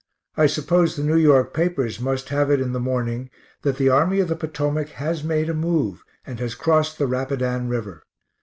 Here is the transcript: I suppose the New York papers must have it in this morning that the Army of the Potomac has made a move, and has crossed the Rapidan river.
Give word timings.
I 0.35 0.47
suppose 0.47 0.95
the 0.95 1.03
New 1.03 1.15
York 1.15 1.53
papers 1.53 1.99
must 1.99 2.29
have 2.29 2.49
it 2.49 2.59
in 2.59 2.73
this 2.73 2.81
morning 2.81 3.29
that 3.61 3.77
the 3.77 3.89
Army 3.89 4.19
of 4.19 4.29
the 4.29 4.35
Potomac 4.35 4.89
has 4.97 5.23
made 5.23 5.47
a 5.47 5.53
move, 5.53 6.03
and 6.25 6.39
has 6.39 6.55
crossed 6.55 6.97
the 6.97 7.05
Rapidan 7.05 7.69
river. 7.69 8.01